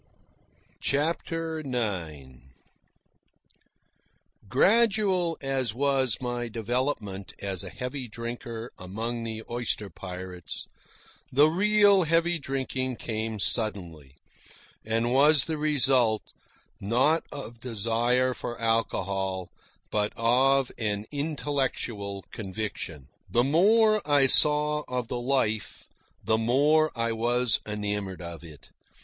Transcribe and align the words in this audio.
CHAPTER 0.81 1.59
IX 1.59 2.39
Gradual 4.49 5.37
as 5.41 5.75
was 5.75 6.17
my 6.19 6.47
development 6.47 7.33
as 7.39 7.63
a 7.63 7.69
heavy 7.69 8.07
drinker 8.07 8.71
among 8.79 9.23
the 9.23 9.43
oyster 9.47 9.91
pirates, 9.91 10.65
the 11.31 11.49
real 11.49 12.01
heavy 12.05 12.39
drinking 12.39 12.95
came 12.95 13.37
suddenly, 13.37 14.15
and 14.83 15.13
was 15.13 15.45
the 15.45 15.59
result, 15.59 16.23
not 16.79 17.23
of 17.31 17.59
desire 17.59 18.33
for 18.33 18.59
alcohol, 18.59 19.51
but 19.91 20.13
of 20.15 20.71
an 20.79 21.05
intellectual 21.11 22.23
conviction. 22.31 23.07
The 23.29 23.43
more 23.43 24.01
I 24.03 24.25
saw 24.25 24.83
of 24.87 25.09
the 25.09 25.21
life, 25.21 25.87
the 26.23 26.39
more 26.39 26.91
I 26.95 27.11
was 27.11 27.59
enamoured 27.67 28.23
of 28.23 28.43
it. 28.43 28.69